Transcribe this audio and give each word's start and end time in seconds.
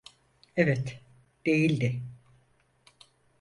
Evet, 0.55 1.01
değildi. 1.45 2.01